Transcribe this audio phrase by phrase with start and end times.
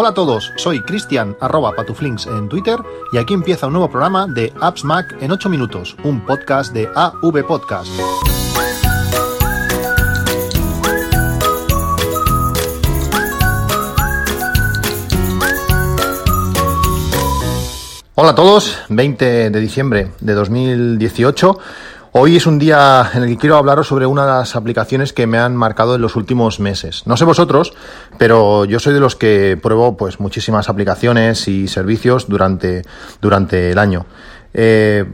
[0.00, 2.78] Hola a todos, soy Cristian arroba patuflinks en Twitter
[3.12, 6.88] y aquí empieza un nuevo programa de Apps Mac en 8 minutos, un podcast de
[6.94, 7.90] AV Podcast.
[18.14, 21.58] Hola a todos, 20 de diciembre de 2018.
[22.12, 25.26] Hoy es un día en el que quiero hablaros sobre una de las aplicaciones que
[25.26, 27.02] me han marcado en los últimos meses.
[27.06, 27.74] No sé vosotros,
[28.16, 32.82] pero yo soy de los que pruebo pues muchísimas aplicaciones y servicios durante,
[33.20, 34.06] durante el año.
[34.54, 35.04] Eh,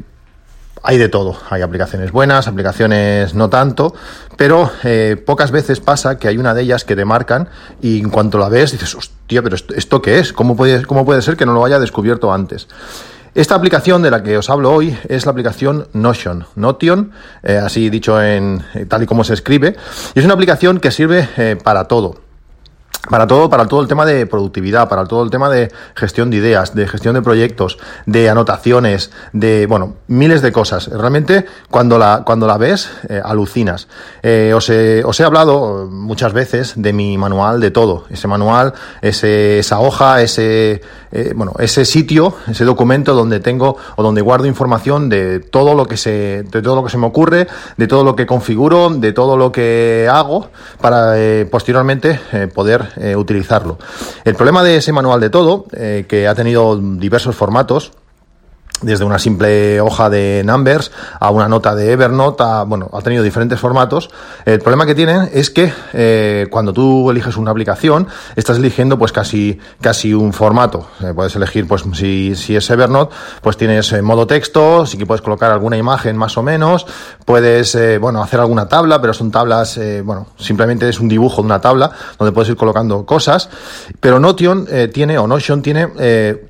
[0.85, 3.95] hay de todo, hay aplicaciones buenas, aplicaciones no tanto,
[4.37, 7.49] pero eh, pocas veces pasa que hay una de ellas que te marcan
[7.83, 10.33] y en cuanto la ves dices, hostia, pero esto, ¿esto qué es?
[10.33, 12.69] ¿Cómo puede, ¿Cómo puede ser que no lo haya descubierto antes?
[13.35, 17.11] Esta aplicación de la que os hablo hoy es la aplicación Notion, Notion,
[17.43, 19.75] eh, así dicho en eh, tal y como se escribe,
[20.15, 22.24] y es una aplicación que sirve eh, para todo
[23.09, 26.39] para todo, para todo el tema de productividad, para todo el tema de gestión de
[26.39, 30.89] ideas, de gestión de proyectos, de anotaciones, de bueno, miles de cosas.
[30.89, 33.89] Realmente, cuando la, cuando la ves, eh, alucinas.
[34.23, 38.05] Eh, os, he, os, he, hablado muchas veces de mi manual de todo.
[38.11, 40.81] Ese manual, ese, esa hoja, ese
[41.13, 45.87] eh, bueno, ese sitio, ese documento donde tengo o donde guardo información de todo lo
[45.87, 47.47] que se, de todo lo que se me ocurre,
[47.77, 50.49] de todo lo que configuro, de todo lo que hago
[50.81, 51.15] para
[51.51, 52.19] posteriormente
[52.55, 53.79] poder eh, utilizarlo.
[54.25, 57.93] El problema de ese manual de todo, eh, que ha tenido diversos formatos,
[58.83, 63.23] desde una simple hoja de Numbers a una nota de Evernote, a, bueno, ha tenido
[63.23, 64.11] diferentes formatos.
[64.45, 69.13] El problema que tienen es que eh, cuando tú eliges una aplicación, estás eligiendo pues
[69.13, 70.89] casi, casi un formato.
[71.03, 75.07] Eh, puedes elegir, pues si, si es Evernote, pues tienes eh, modo texto, sí que
[75.07, 76.87] puedes colocar alguna imagen más o menos,
[77.25, 81.61] puedes, bueno, hacer alguna tabla, pero son tablas, bueno, simplemente es un dibujo de una
[81.61, 83.49] tabla donde puedes ir colocando cosas.
[84.01, 85.87] Pero Notion tiene, o Notion tiene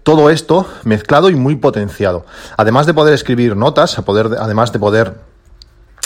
[0.02, 2.13] todo esto mezclado y muy potenciado.
[2.56, 5.14] Además de poder escribir notas, poder, además de poder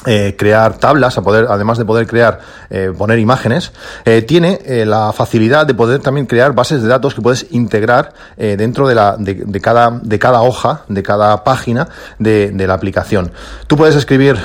[0.07, 2.39] eh, crear tablas, a poder, además de poder crear,
[2.71, 3.73] eh, poner imágenes,
[4.05, 8.87] eh, tiene la facilidad de poder también crear bases de datos que puedes integrar dentro
[8.87, 11.89] de, la, de, de, cada, de cada hoja, de cada página
[12.19, 13.33] de, de la aplicación.
[13.67, 14.37] Tú puedes escribir,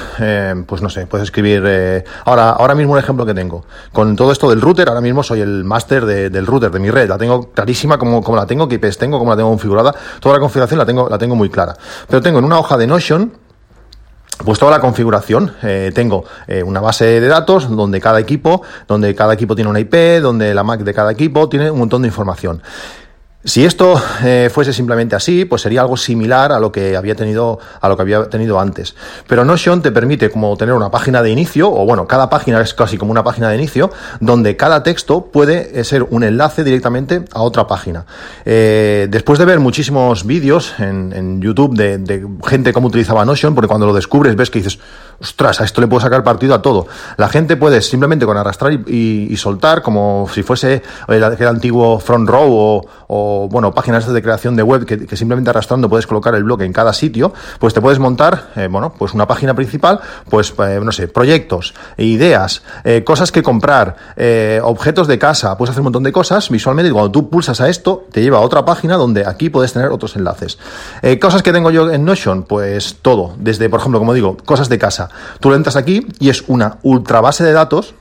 [0.66, 3.66] pues no sé, puedes escribir, ahora, ahora mismo un ejemplo que tengo.
[3.92, 7.08] Con todo esto del router, ahora mismo soy el máster del router, de mi red.
[7.08, 9.94] La tengo clarísima como, como la tengo, qué IPs tengo, cómo la tengo configurada.
[10.20, 11.76] Toda la configuración la tengo, la tengo muy clara.
[12.08, 13.32] Pero tengo en una hoja de Notion,
[14.44, 15.54] pues toda la configuración.
[15.64, 19.80] Eh, tengo eh, una base de datos donde cada equipo, donde cada equipo tiene una
[19.80, 22.62] IP, donde la Mac de cada equipo tiene un montón de información.
[23.46, 27.60] Si esto eh, fuese simplemente así, pues sería algo similar a lo que había tenido
[27.82, 28.96] a lo que había tenido antes.
[29.28, 32.74] Pero Notion te permite como tener una página de inicio o bueno, cada página es
[32.74, 37.26] casi como una página de inicio donde cada texto puede eh, ser un enlace directamente
[37.34, 38.06] a otra página.
[38.46, 43.68] Eh, después de ver muchísimos vídeos en, en YouTube de, gente cómo utilizaba Notion, porque
[43.68, 44.80] cuando lo descubres ves que dices,
[45.20, 46.88] ostras, a esto le puedo sacar partido a todo.
[47.18, 52.30] La gente puede simplemente con arrastrar y, y, soltar como si fuese el, antiguo front
[52.30, 56.62] row o bueno, páginas de creación de web que, simplemente arrastrando puedes colocar el blog
[56.62, 60.00] en cada sitio, pues te puedes montar, eh, bueno, pues una página principal,
[60.30, 63.96] pues, eh, no sé, proyectos, ideas, eh, cosas que comprar,
[64.64, 67.70] objetos de casa, puedes hacer un montón de cosas visualmente y cuando tú pulsas a
[67.70, 70.58] esto, te lleva a otra página donde aquí puedes tener otros enlaces.
[71.22, 74.78] Cosas que tengo yo en Notion, pues todo, desde, por ejemplo, como digo, cosas de
[74.78, 75.10] casa.
[75.40, 77.96] Tú lo entras aquí y es una ultra base de datos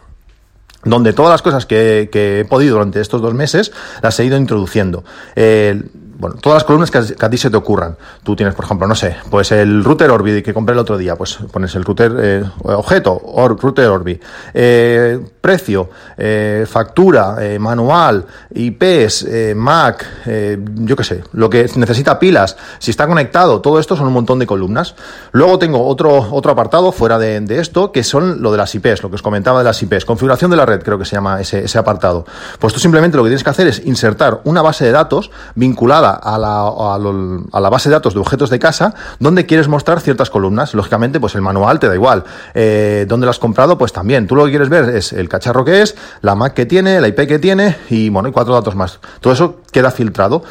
[0.85, 3.73] donde todas las cosas que, que, he podido durante estos dos meses
[4.03, 5.05] las he ido introduciendo.
[5.37, 5.81] Eh,
[6.23, 7.97] bueno, todas las columnas que a, ti se te ocurran.
[8.23, 11.17] Tú tienes, por ejemplo, no sé, pues el router Orbi que compré el otro día,
[11.17, 13.21] pues pones el router eh, objeto,
[13.61, 14.21] router Orbi,
[14.55, 18.25] eh, precio, eh, factura, manual,
[18.55, 24.07] IPs, Mac, yo qué sé, lo que necesita pilas, si está conectado, todo esto son
[24.07, 24.95] un montón de columnas.
[25.33, 29.03] Luego tengo otro, otro apartado fuera de, de esto, que son lo de las IPs,
[29.03, 31.41] lo que os comentaba de las IPs, configuración de la red, creo que se llama
[31.41, 32.25] ese, ese apartado.
[32.61, 36.12] Pues tú simplemente lo que tienes que hacer es insertar una base de datos vinculada
[36.15, 40.31] a la, a, la, base de datos de objetos de casa donde quieres mostrar ciertas
[40.31, 40.75] columnas.
[40.75, 42.25] Lógicamente, pues el manual te da igual.
[42.55, 43.79] Eh, ¿Dónde lo has comprado?
[43.79, 44.27] Pues también.
[44.27, 47.09] Tú lo que quieres ver es el cacharro que es, la Mac que tiene, la
[47.09, 49.01] IP que tiene y, bueno, y cuatro datos más.
[49.21, 50.43] Todo eso queda filtrado.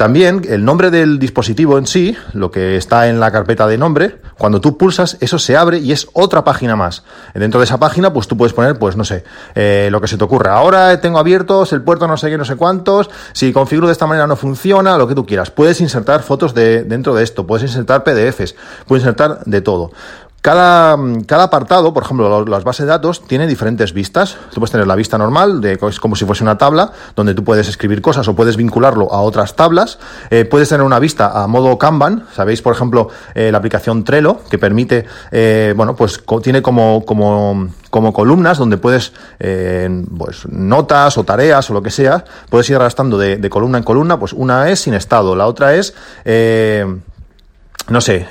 [0.00, 4.16] También el nombre del dispositivo en sí, lo que está en la carpeta de nombre,
[4.38, 7.04] cuando tú pulsas, eso se abre y es otra página más.
[7.34, 9.24] Dentro de esa página, pues tú puedes poner, pues no sé,
[9.54, 10.54] eh, lo que se te ocurra.
[10.54, 14.06] Ahora tengo abiertos el puerto no sé qué, no sé cuántos, si configuro de esta
[14.06, 15.50] manera no funciona, lo que tú quieras.
[15.50, 18.54] Puedes insertar fotos de, dentro de esto, puedes insertar PDFs,
[18.86, 19.90] puedes insertar de todo.
[20.42, 20.96] Cada,
[21.26, 24.38] cada, apartado, por ejemplo, las bases de datos, tiene diferentes vistas.
[24.54, 27.44] Tú puedes tener la vista normal, de, es como si fuese una tabla, donde tú
[27.44, 29.98] puedes escribir cosas o puedes vincularlo a otras tablas.
[30.30, 32.24] Eh, puedes tener una vista a modo Kanban.
[32.32, 37.68] Sabéis, por ejemplo, eh, la aplicación Trello, que permite, eh, bueno, pues tiene como, como,
[37.90, 43.18] como columnas donde puedes, pues, notas o tareas o lo que sea, puedes ir arrastrando
[43.18, 44.18] de, de columna en columna.
[44.18, 45.92] Pues una es sin estado, la otra es
[47.88, 48.26] no sé,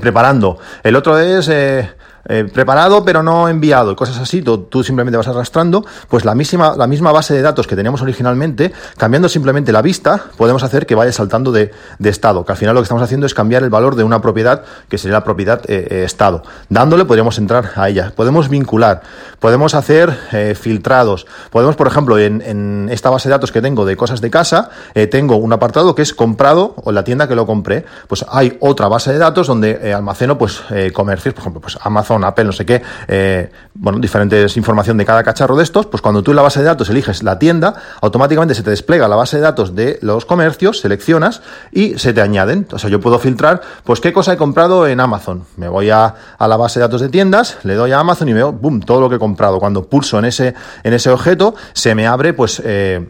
[0.00, 0.58] preparando.
[0.82, 1.90] El otro es eh,
[2.24, 6.86] eh, preparado pero no enviado, cosas así, tú, simplemente vas arrastrando, pues la misma, la
[6.86, 11.12] misma base de datos que teníamos originalmente, cambiando simplemente la vista, podemos hacer que vaya
[11.12, 13.96] saltando de, de estado, que al final lo que estamos haciendo es cambiar el valor
[13.96, 16.42] de una propiedad que sería la propiedad eh, eh estado.
[16.68, 19.02] Dándole podríamos entrar a ella, podemos vincular,
[19.40, 20.12] podemos hacer
[20.54, 24.30] filtrados, podemos, por ejemplo, en, en, esta base de datos que tengo de cosas de
[24.30, 24.70] casa,
[25.10, 28.88] tengo un apartado que es comprado o la tienda que lo compré, pues hay otra
[28.88, 32.82] base de datos donde almaceno pues comercios, por ejemplo, pues Amazon Apple, no sé qué,
[33.08, 36.60] eh, bueno, diferentes información de cada cacharro de estos, pues cuando tú en la base
[36.60, 40.24] de datos eliges la tienda, automáticamente se te despliega la base de datos de los
[40.24, 41.42] comercios, seleccionas
[41.72, 42.66] y se te añaden.
[42.72, 45.44] O sea, yo puedo filtrar, pues qué cosa he comprado en Amazon.
[45.56, 48.32] Me voy a, a la base de datos de tiendas, le doy a Amazon y
[48.32, 49.58] veo, boom, todo lo que he comprado.
[49.58, 53.08] Cuando pulso en ese, en ese objeto, se me abre, pues, eh,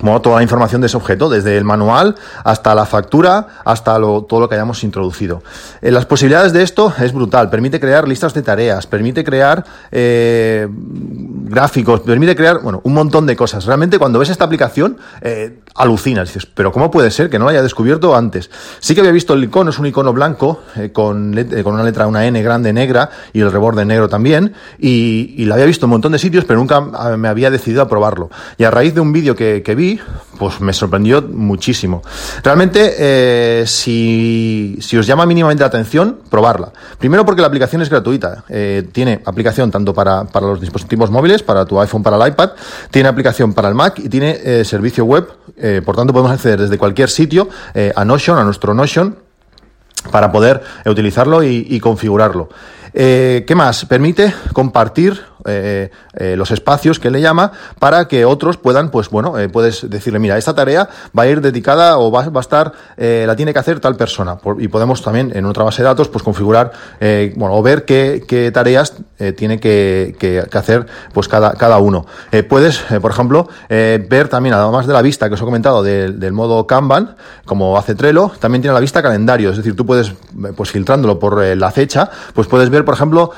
[0.00, 4.22] bueno, toda la información de ese objeto, desde el manual hasta la factura, hasta lo,
[4.22, 5.42] todo lo que hayamos introducido.
[5.80, 7.48] Eh, las posibilidades de esto es brutal.
[7.48, 13.36] Permite crear listas de tareas, permite crear eh, gráficos, permite crear, bueno, un montón de
[13.36, 13.64] cosas.
[13.64, 16.28] Realmente cuando ves esta aplicación, eh, alucinas.
[16.28, 18.50] Dices, pero ¿cómo puede ser que no lo haya descubierto antes?
[18.80, 22.06] Sí que había visto el icono, es un icono blanco, eh, con, con una letra,
[22.06, 24.52] una N grande negra y el reborde negro también.
[24.78, 27.50] Y, y la había visto en un montón de sitios, pero nunca ah, me había
[27.50, 28.30] decidido a probarlo.
[28.58, 29.85] Y a raíz de un vídeo que, que vi,
[30.38, 32.02] pues me sorprendió muchísimo.
[32.42, 36.72] Realmente, eh, si, si, os llama mínimamente la atención, probarla.
[36.98, 38.44] Primero porque la aplicación es gratuita.
[38.48, 42.50] Eh, tiene aplicación tanto para, para, los dispositivos móviles, para tu iPhone, para el iPad,
[42.90, 45.26] tiene aplicación para el Mac y tiene eh, servicio web.
[45.84, 47.48] Por tanto, podemos acceder desde cualquier sitio
[47.94, 49.16] a Notion, a nuestro Notion,
[50.10, 52.50] para poder utilizarlo y, configurarlo.
[52.92, 53.86] ¿Qué más?
[53.86, 59.38] Permite compartir eh, eh, los espacios que le llama para que otros puedan, pues bueno,
[59.38, 62.72] eh, puedes decirle, mira, esta tarea va a ir dedicada o va, va a estar,
[62.96, 64.38] la tiene que hacer tal persona.
[64.58, 68.94] Y podemos también en otra base de datos, pues configurar, bueno, o ver qué, tareas
[69.36, 72.06] tiene que, que, hacer, pues cada, cada uno.
[72.48, 76.32] puedes, por ejemplo, ver también, además de la vista que os he comentado del, del
[76.32, 79.50] modo Kanban, como hace Trello, también tiene la vista calendario.
[79.50, 80.12] Es decir, tú puedes,
[80.56, 83.32] pues filtrándolo por la fecha, pues puedes ver, por ejemplo,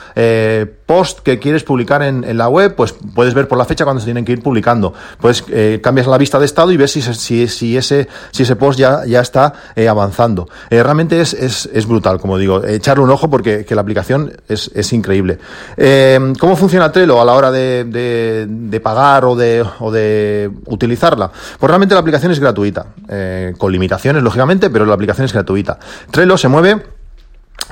[0.88, 4.00] post que quieres publicar en, en, la web, pues puedes ver por la fecha cuando
[4.00, 4.94] se tienen que ir publicando.
[5.20, 8.56] Pues eh, cambias la vista de estado y ves si, si, si, ese, si ese
[8.56, 10.48] post ya, ya está eh, avanzando.
[10.70, 12.64] Eh, realmente es, es, es, brutal, como digo.
[12.64, 15.38] Echarle un ojo porque que la aplicación es, es increíble.
[15.76, 20.50] Eh, ¿Cómo funciona Trello a la hora de, de, de pagar o de, o de
[20.66, 21.30] utilizarla?
[21.58, 25.78] Pues realmente la aplicación es gratuita, eh, con limitaciones, lógicamente, pero la aplicación es gratuita.
[26.10, 26.97] Trello se mueve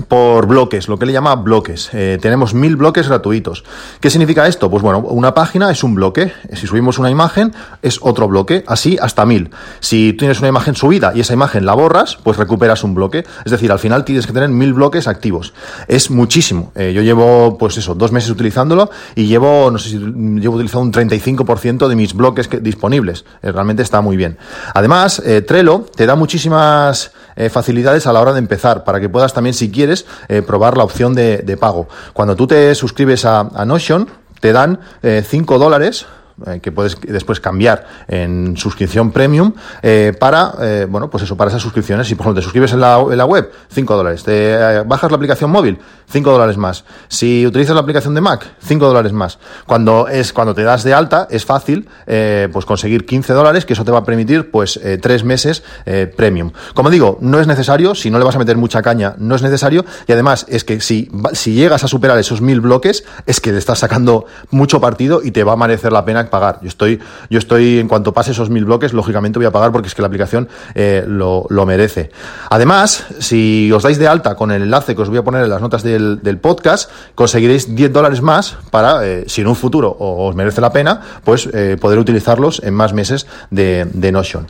[0.08, 1.90] por bloques, lo que le llama bloques.
[1.92, 3.64] Eh, tenemos mil bloques gratuitos.
[4.00, 4.70] ¿Qué significa esto?
[4.70, 6.32] Pues bueno, una página es un bloque.
[6.52, 8.64] Si subimos una imagen, es otro bloque.
[8.66, 9.50] Así hasta mil.
[9.80, 13.24] Si tienes una imagen subida y esa imagen la borras, pues recuperas un bloque.
[13.44, 15.54] Es decir, al final tienes que tener mil bloques activos.
[15.88, 16.72] Es muchísimo.
[16.74, 20.82] Eh, yo llevo, pues eso, dos meses utilizándolo y llevo, no sé si llevo utilizando
[20.82, 23.24] un 35% de mis bloques que, disponibles.
[23.42, 24.36] Eh, realmente está muy bien.
[24.74, 29.32] Además, Trello te da muchísimas eh, facilidades a la hora de empezar para que puedas
[29.32, 31.88] también, si quieres, eh, probar la opción de, pago.
[32.12, 34.08] Cuando tú te suscribes a, a Notion,
[34.40, 36.06] te dan 5 eh, dólares
[36.44, 41.48] eh, que puedes después cambiar en suscripción premium eh, para, eh, bueno, pues eso, para
[41.48, 42.08] esas suscripciones.
[42.08, 44.22] Si, por ejemplo, te suscribes en la, web, 5 dólares.
[44.22, 45.78] Te bajas la aplicación móvil,
[46.10, 46.84] 5 dólares más.
[47.08, 49.38] Si utilizas la aplicación de Mac, 5 dólares más.
[49.66, 53.84] Cuando es cuando te das de alta, es fácil pues conseguir 15 dólares, que eso
[53.84, 55.62] te va a permitir pues 3 meses
[56.16, 56.52] premium.
[56.74, 59.42] Como digo, no es necesario, si no le vas a meter mucha caña, no es
[59.42, 59.84] necesario.
[60.06, 63.58] Y además es que si, si llegas a superar esos mil bloques, es que le
[63.58, 66.58] estás sacando mucho partido y te va a merecer la pena pagar.
[66.62, 69.88] Yo estoy, yo estoy, en cuanto pase esos mil bloques, lógicamente voy a pagar porque
[69.88, 72.10] es que la aplicación eh, lo, lo, merece.
[72.50, 75.50] Además, si os dais de alta con el enlace que os voy a poner en
[75.50, 79.96] las notas del, del podcast, conseguiréis 10 dólares más para, eh, si en un futuro
[79.98, 84.46] os merece la pena, pues eh, poder utilizarlos en más meses de, Notion.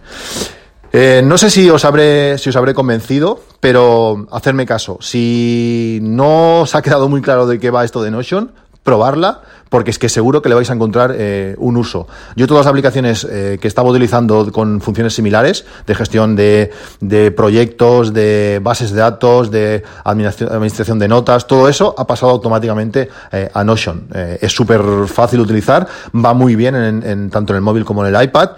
[1.24, 4.98] No sé si os habré, si os habré convencido, pero hacerme caso.
[5.00, 8.52] Si no os ha quedado muy claro de qué va esto de Notion,
[8.86, 12.06] probarla porque es que seguro que le vais a encontrar eh, un uso.
[12.36, 17.30] Yo todas las aplicaciones eh, que estaba utilizando con funciones similares, de gestión de, de,
[17.30, 23.50] proyectos, de bases de datos, de administración de notas, todo eso ha pasado automáticamente eh,
[23.52, 24.06] a Notion.
[24.40, 28.06] es súper fácil de utilizar, va muy bien en, en, tanto en el móvil como
[28.06, 28.50] en el iPad.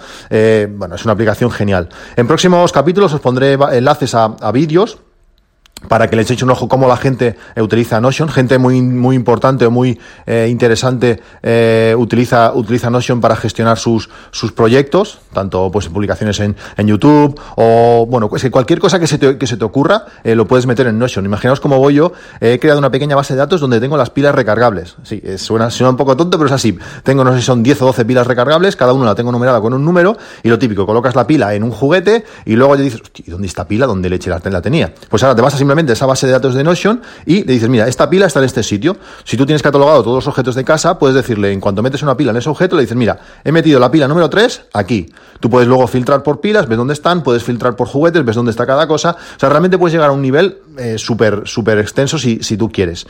[0.76, 1.88] bueno, es una aplicación genial.
[2.16, 4.99] En próximos capítulos os pondré enlaces a, a vídeos
[5.87, 9.14] para que le echéis un ojo cómo la gente eh, utiliza Notion, gente muy, muy
[9.14, 15.70] importante o muy eh, interesante eh, utiliza, utiliza Notion para gestionar sus, sus proyectos, tanto
[15.70, 19.56] pues publicaciones en, en YouTube o bueno, pues cualquier cosa que se te, que se
[19.56, 21.25] te ocurra lo puedes meter en Notion.
[21.25, 24.35] Imaginaos cómo voy yo, he creado una pequeña base de datos donde tengo las pilas
[24.35, 24.97] recargables.
[25.02, 26.76] Sí, suena, suena un poco tonto, pero es así.
[27.02, 29.61] Tengo, no sé si son 10 o 12 pilas recargables, cada una la tengo numerada
[29.61, 32.82] con un número y lo típico, colocas la pila en un juguete y luego ya
[32.82, 33.87] dices, ¿y dónde está pila?
[33.87, 34.92] ¿Dónde leche la, la tenía?
[35.08, 37.68] Pues ahora te vas a simplemente esa base de datos de Notion y le dices,
[37.68, 38.96] mira, esta pila está en este sitio.
[39.25, 42.16] Si tú tienes catalogado todos los objetos de casa, puedes decirle, en cuanto metes una
[42.16, 45.12] pila en ese objeto, le dices, mira, he metido la pila número 3 aquí.
[45.40, 48.50] Tú puedes luego filtrar por pilas, ves dónde están, puedes filtrar por juguetes, ves dónde
[48.50, 49.10] está cada cosa.
[49.37, 52.70] O sea, realmente puedes llegar a un nivel eh, súper, súper extenso si, si tú
[52.70, 53.06] quieres.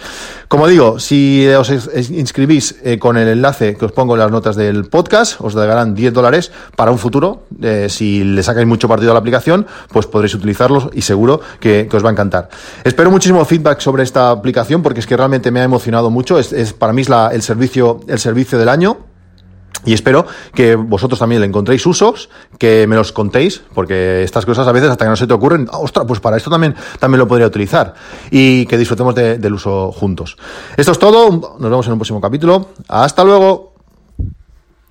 [0.49, 1.71] Como digo, si os
[2.11, 5.95] inscribís eh, con el enlace que os pongo en las notas del podcast, os darán
[5.95, 7.45] 10 dólares para un futuro.
[7.63, 11.87] Eh, si le sacáis mucho partido a la aplicación, pues podréis utilizarlos y seguro que,
[11.91, 12.49] que os va a encantar.
[12.85, 16.39] Espero muchísimo feedback sobre esta aplicación porque es que realmente me ha emocionado mucho.
[16.39, 19.08] Es, es para mí es la, el, servicio, el servicio del año.
[19.85, 24.67] Y espero que vosotros también le encontréis usos, que me los contéis, porque estas cosas
[24.67, 27.29] a veces hasta que no se te ocurren, ostras, pues para esto también, también lo
[27.29, 27.95] podría utilizar.
[28.31, 30.37] Y que disfrutemos de, del uso juntos.
[30.77, 32.71] Esto es todo, nos vemos en un próximo capítulo.
[32.89, 33.78] Hasta luego.